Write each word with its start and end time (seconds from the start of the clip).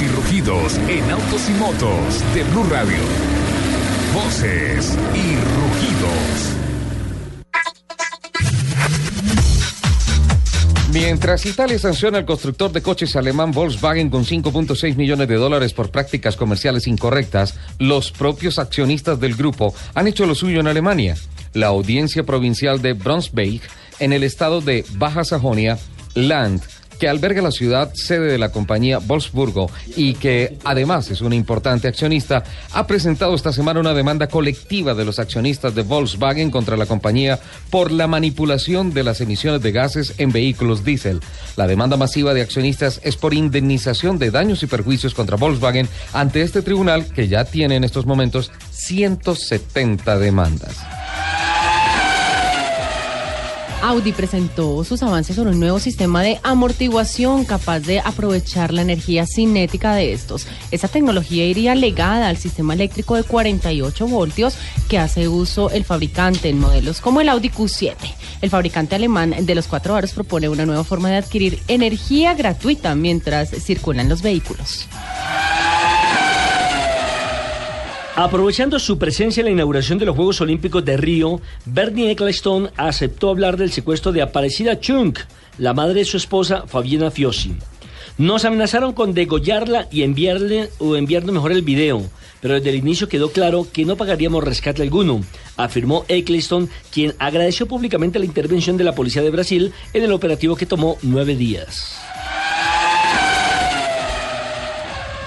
Y 0.00 0.08
rugidos 0.08 0.78
en 0.88 1.10
autos 1.10 1.50
y 1.50 1.52
motos 1.52 2.34
de 2.34 2.42
Blue 2.44 2.64
Radio. 2.70 2.96
Voces 4.14 4.96
y 5.14 5.36
rugidos. 5.36 6.60
Mientras 10.92 11.44
Italia 11.44 11.78
sanciona 11.78 12.18
al 12.18 12.24
constructor 12.24 12.72
de 12.72 12.80
coches 12.80 13.14
alemán 13.14 13.52
Volkswagen 13.52 14.08
con 14.08 14.24
5.6 14.24 14.96
millones 14.96 15.28
de 15.28 15.36
dólares 15.36 15.74
por 15.74 15.90
prácticas 15.90 16.36
comerciales 16.36 16.86
incorrectas, 16.86 17.54
los 17.78 18.10
propios 18.10 18.58
accionistas 18.58 19.20
del 19.20 19.34
grupo 19.36 19.74
han 19.94 20.08
hecho 20.08 20.24
lo 20.24 20.34
suyo 20.34 20.60
en 20.60 20.66
Alemania. 20.66 21.14
La 21.52 21.66
audiencia 21.66 22.24
provincial 22.24 22.80
de 22.80 22.94
Brunswick, 22.94 23.62
en 23.98 24.12
el 24.14 24.22
estado 24.24 24.62
de 24.62 24.84
Baja 24.94 25.24
Sajonia, 25.24 25.78
Land, 26.14 26.62
que 27.00 27.08
alberga 27.08 27.42
la 27.42 27.50
ciudad 27.50 27.90
sede 27.94 28.30
de 28.30 28.38
la 28.38 28.52
compañía 28.52 28.98
Wolfsburgo 28.98 29.70
y 29.96 30.14
que 30.14 30.58
además 30.64 31.10
es 31.10 31.22
una 31.22 31.34
importante 31.34 31.88
accionista, 31.88 32.44
ha 32.72 32.86
presentado 32.86 33.34
esta 33.34 33.52
semana 33.52 33.80
una 33.80 33.94
demanda 33.94 34.28
colectiva 34.28 34.94
de 34.94 35.06
los 35.06 35.18
accionistas 35.18 35.74
de 35.74 35.82
Volkswagen 35.82 36.50
contra 36.50 36.76
la 36.76 36.84
compañía 36.84 37.40
por 37.70 37.90
la 37.90 38.06
manipulación 38.06 38.92
de 38.92 39.02
las 39.02 39.20
emisiones 39.22 39.62
de 39.62 39.72
gases 39.72 40.14
en 40.18 40.30
vehículos 40.30 40.84
diésel. 40.84 41.20
La 41.56 41.66
demanda 41.66 41.96
masiva 41.96 42.34
de 42.34 42.42
accionistas 42.42 43.00
es 43.02 43.16
por 43.16 43.32
indemnización 43.32 44.18
de 44.18 44.30
daños 44.30 44.62
y 44.62 44.66
perjuicios 44.66 45.14
contra 45.14 45.38
Volkswagen 45.38 45.88
ante 46.12 46.42
este 46.42 46.60
tribunal 46.60 47.06
que 47.06 47.28
ya 47.28 47.46
tiene 47.46 47.76
en 47.76 47.84
estos 47.84 48.04
momentos 48.04 48.52
170 48.72 50.18
demandas. 50.18 50.99
Audi 53.90 54.12
presentó 54.12 54.84
sus 54.84 55.02
avances 55.02 55.34
sobre 55.34 55.50
un 55.50 55.58
nuevo 55.58 55.80
sistema 55.80 56.22
de 56.22 56.38
amortiguación 56.44 57.44
capaz 57.44 57.80
de 57.80 57.98
aprovechar 57.98 58.72
la 58.72 58.82
energía 58.82 59.26
cinética 59.26 59.96
de 59.96 60.12
estos. 60.12 60.46
Esta 60.70 60.86
tecnología 60.86 61.44
iría 61.44 61.74
legada 61.74 62.28
al 62.28 62.36
sistema 62.36 62.74
eléctrico 62.74 63.16
de 63.16 63.24
48 63.24 64.06
voltios 64.06 64.54
que 64.88 64.98
hace 64.98 65.26
uso 65.26 65.70
el 65.70 65.84
fabricante 65.84 66.50
en 66.50 66.60
modelos 66.60 67.00
como 67.00 67.20
el 67.20 67.28
Audi 67.28 67.50
Q7. 67.50 67.96
El 68.40 68.50
fabricante 68.50 68.94
alemán 68.94 69.34
de 69.40 69.54
los 69.56 69.66
cuatro 69.66 69.96
aros 69.96 70.12
propone 70.12 70.48
una 70.48 70.66
nueva 70.66 70.84
forma 70.84 71.10
de 71.10 71.16
adquirir 71.16 71.60
energía 71.66 72.34
gratuita 72.34 72.94
mientras 72.94 73.50
circulan 73.50 74.08
los 74.08 74.22
vehículos. 74.22 74.86
Aprovechando 78.16 78.78
su 78.78 78.98
presencia 78.98 79.40
en 79.40 79.46
la 79.46 79.52
inauguración 79.52 79.98
de 79.98 80.04
los 80.04 80.16
Juegos 80.16 80.40
Olímpicos 80.40 80.84
de 80.84 80.96
Río, 80.96 81.40
Bernie 81.64 82.10
Ecclestone 82.10 82.70
aceptó 82.76 83.30
hablar 83.30 83.56
del 83.56 83.70
secuestro 83.70 84.12
de 84.12 84.20
Aparecida 84.20 84.80
Chung, 84.80 85.16
la 85.58 85.74
madre 85.74 86.00
de 86.00 86.04
su 86.04 86.16
esposa 86.16 86.64
Fabiana 86.66 87.10
Fiosi. 87.10 87.54
Nos 88.18 88.44
amenazaron 88.44 88.92
con 88.92 89.14
degollarla 89.14 89.88
y 89.90 90.02
enviarle 90.02 90.70
o 90.78 90.96
enviarnos 90.96 91.32
mejor 91.32 91.52
el 91.52 91.62
video, 91.62 92.02
pero 92.42 92.54
desde 92.54 92.70
el 92.70 92.76
inicio 92.76 93.08
quedó 93.08 93.30
claro 93.30 93.66
que 93.72 93.84
no 93.84 93.96
pagaríamos 93.96 94.44
rescate 94.44 94.82
alguno, 94.82 95.22
afirmó 95.56 96.04
Ecclestone, 96.08 96.68
quien 96.90 97.14
agradeció 97.18 97.66
públicamente 97.66 98.18
la 98.18 98.24
intervención 98.24 98.76
de 98.76 98.84
la 98.84 98.94
policía 98.94 99.22
de 99.22 99.30
Brasil 99.30 99.72
en 99.94 100.02
el 100.02 100.12
operativo 100.12 100.56
que 100.56 100.66
tomó 100.66 100.98
nueve 101.02 101.36
días. 101.36 102.09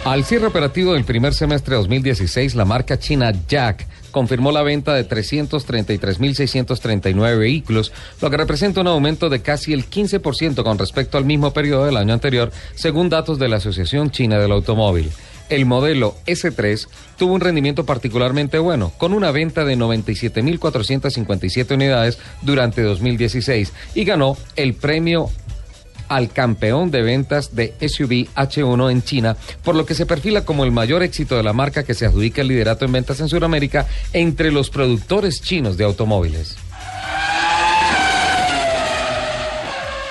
Al 0.05 0.23
cierre 0.25 0.47
operativo 0.47 0.93
del 0.93 1.05
primer 1.05 1.33
semestre 1.33 1.75
de 1.75 1.77
2016, 1.77 2.55
la 2.55 2.65
marca 2.65 2.99
china 2.99 3.31
Jack 3.47 3.87
confirmó 4.11 4.51
la 4.51 4.61
venta 4.61 4.93
de 4.93 5.07
333.639 5.07 7.39
vehículos, 7.39 7.93
lo 8.19 8.29
que 8.29 8.35
representa 8.35 8.81
un 8.81 8.87
aumento 8.87 9.29
de 9.29 9.41
casi 9.41 9.71
el 9.71 9.89
15% 9.89 10.61
con 10.61 10.77
respecto 10.77 11.17
al 11.17 11.23
mismo 11.23 11.53
periodo 11.53 11.85
del 11.85 11.95
año 11.95 12.13
anterior, 12.13 12.51
según 12.75 13.07
datos 13.07 13.39
de 13.39 13.47
la 13.47 13.55
Asociación 13.55 14.11
China 14.11 14.39
del 14.39 14.51
Automóvil. 14.51 15.09
El 15.49 15.65
modelo 15.65 16.15
S3 16.25 16.87
tuvo 17.17 17.33
un 17.33 17.41
rendimiento 17.41 17.85
particularmente 17.85 18.59
bueno, 18.59 18.91
con 18.97 19.13
una 19.13 19.31
venta 19.31 19.63
de 19.63 19.77
97.457 19.77 21.75
unidades 21.75 22.19
durante 22.41 22.81
2016 22.81 23.71
y 23.95 24.03
ganó 24.03 24.35
el 24.57 24.73
premio 24.73 25.29
al 26.16 26.29
campeón 26.29 26.91
de 26.91 27.01
ventas 27.01 27.56
de 27.56 27.74
SUV 27.79 28.28
H1 28.35 28.91
en 28.91 29.03
China, 29.03 29.38
por 29.63 29.75
lo 29.75 29.85
que 29.85 29.96
se 29.96 30.06
perfila 30.06 30.46
como 30.46 30.63
el 30.63 30.72
mayor 30.72 31.03
éxito 31.03 31.35
de 31.35 31.44
la 31.44 31.53
marca 31.53 31.84
que 31.84 31.94
se 31.94 32.06
adjudica 32.06 32.41
el 32.41 32.50
liderato 32.50 32.85
en 32.85 32.91
ventas 32.91 33.19
en 33.19 33.29
Sudamérica 33.29 33.88
entre 34.13 34.51
los 34.51 34.69
productores 34.69 35.41
chinos 35.41 35.78
de 35.78 35.85
automóviles. 35.85 36.56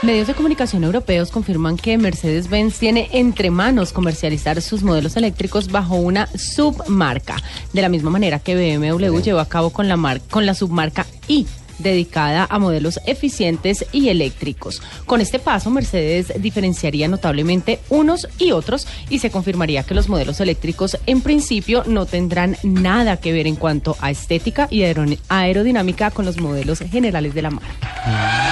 Medios 0.03 0.27
de 0.27 0.35
comunicación 0.35 0.83
europeos 0.83 1.31
confirman 1.31 1.77
que 1.77 1.97
Mercedes-Benz 1.97 2.77
tiene 2.77 3.09
entre 3.13 3.53
manos 3.53 3.93
comercializar 3.93 4.61
sus 4.61 4.83
modelos 4.83 5.17
eléctricos 5.17 5.71
bajo 5.71 5.95
una 5.95 6.27
submarca, 6.37 7.37
de 7.73 7.83
la 7.83 7.89
misma 7.89 8.11
manera 8.11 8.41
que 8.41 8.57
BMW 8.57 9.21
llevó 9.21 9.39
a 9.39 9.49
cabo 9.49 9.71
con 9.71 9.87
la, 9.87 10.19
con 10.29 10.45
la 10.45 10.55
submarca 10.55 11.07
i 11.29 11.47
dedicada 11.83 12.47
a 12.49 12.59
modelos 12.59 13.01
eficientes 13.07 13.85
y 13.93 14.09
eléctricos. 14.09 14.83
Con 15.07 15.21
este 15.21 15.39
paso, 15.39 15.71
Mercedes 15.71 16.33
diferenciaría 16.41 17.09
notablemente 17.09 17.81
unos 17.89 18.29
y 18.39 18.53
otros 18.53 18.87
y 19.11 19.19
se 19.19 19.31
confirmaría 19.31 19.83
que 19.83 19.95
los 19.95 20.09
modelos 20.09 20.41
eléctricos 20.41 20.99
en 21.07 21.21
principio 21.21 21.83
no 21.87 22.07
tendrán 22.07 22.57
nada 22.63 23.17
que 23.19 23.33
ver 23.33 23.47
en 23.47 23.57
cuanto 23.57 23.97
a 24.01 24.11
estética 24.11 24.69
y 24.71 24.83
aerodinámica 25.29 26.11
con 26.11 26.25
los 26.25 26.41
modelos 26.41 26.81
generales 26.81 27.35
de 27.35 27.43
la 27.43 27.51
marca. 27.51 28.52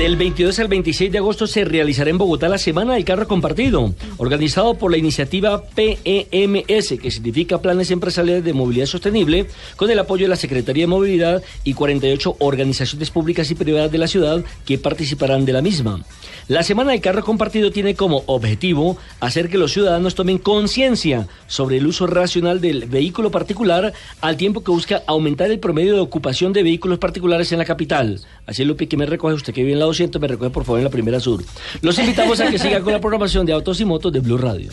Del 0.00 0.16
22 0.16 0.58
al 0.60 0.68
26 0.68 1.12
de 1.12 1.18
agosto 1.18 1.46
se 1.46 1.62
realizará 1.62 2.08
en 2.08 2.16
Bogotá 2.16 2.48
la 2.48 2.56
Semana 2.56 2.94
del 2.94 3.04
Carro 3.04 3.28
Compartido, 3.28 3.94
organizado 4.16 4.72
por 4.78 4.90
la 4.90 4.96
iniciativa 4.96 5.62
PEMS, 5.62 6.98
que 6.98 7.10
significa 7.10 7.60
Planes 7.60 7.90
Empresariales 7.90 8.42
de 8.42 8.54
Movilidad 8.54 8.86
Sostenible, 8.86 9.48
con 9.76 9.90
el 9.90 9.98
apoyo 9.98 10.24
de 10.24 10.30
la 10.30 10.36
Secretaría 10.36 10.84
de 10.84 10.86
Movilidad 10.86 11.42
y 11.64 11.74
48 11.74 12.36
organizaciones 12.38 13.10
públicas 13.10 13.50
y 13.50 13.54
privadas 13.54 13.92
de 13.92 13.98
la 13.98 14.06
ciudad 14.06 14.42
que 14.64 14.78
participarán 14.78 15.44
de 15.44 15.52
la 15.52 15.60
misma. 15.60 16.02
La 16.48 16.62
Semana 16.62 16.92
del 16.92 17.02
Carro 17.02 17.22
Compartido 17.22 17.70
tiene 17.70 17.94
como 17.94 18.24
objetivo 18.24 18.96
hacer 19.20 19.50
que 19.50 19.58
los 19.58 19.70
ciudadanos 19.72 20.14
tomen 20.14 20.38
conciencia 20.38 21.28
sobre 21.46 21.76
el 21.76 21.86
uso 21.86 22.06
racional 22.06 22.62
del 22.62 22.86
vehículo 22.86 23.30
particular 23.30 23.92
al 24.22 24.38
tiempo 24.38 24.64
que 24.64 24.72
busca 24.72 25.02
aumentar 25.06 25.50
el 25.50 25.60
promedio 25.60 25.94
de 25.94 26.00
ocupación 26.00 26.54
de 26.54 26.62
vehículos 26.62 26.98
particulares 26.98 27.52
en 27.52 27.58
la 27.58 27.66
capital. 27.66 28.20
Así 28.46 28.62
es, 28.62 28.68
Lupi, 28.68 28.86
que 28.86 28.96
me 28.96 29.04
recoge 29.06 29.34
usted 29.34 29.52
que 29.52 29.60
vive 29.60 29.74
en 29.74 29.78
la 29.78 29.89
200, 29.90 30.20
me 30.20 30.28
recoge 30.28 30.50
por 30.50 30.64
favor 30.64 30.78
en 30.78 30.84
la 30.84 30.90
primera 30.90 31.20
sur. 31.20 31.42
Los 31.82 31.98
invitamos 31.98 32.40
a 32.40 32.50
que 32.50 32.58
sigan 32.58 32.82
con 32.82 32.92
la 32.92 33.00
programación 33.00 33.44
de 33.46 33.52
Autos 33.52 33.80
y 33.80 33.84
Motos 33.84 34.12
de 34.12 34.20
Blue 34.20 34.38
Radio. 34.38 34.70